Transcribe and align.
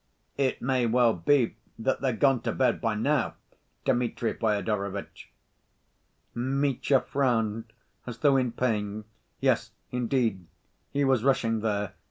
"It 0.39 0.63
may 0.63 0.87
well 0.87 1.13
be 1.13 1.57
that 1.77 2.01
they're 2.01 2.11
gone 2.11 2.41
to 2.41 2.51
bed, 2.51 2.81
by 2.81 2.95
now, 2.95 3.35
Dmitri 3.85 4.33
Fyodorovitch." 4.33 5.29
Mitya 6.33 7.01
frowned 7.01 7.71
as 8.07 8.17
though 8.17 8.35
in 8.35 8.51
pain. 8.53 9.05
Yes, 9.41 9.69
indeed... 9.91 10.47
he 10.89 11.03
was 11.05 11.23
rushing 11.23 11.59
there... 11.59 11.93